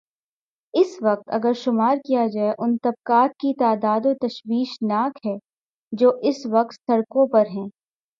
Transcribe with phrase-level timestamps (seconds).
[0.73, 5.35] اس وقت اگر شمارکیا جائے، ان طبقات کی تعداد تشویش ناک ہے
[5.93, 7.67] جو اس وقت سڑکوں پر ہیں۔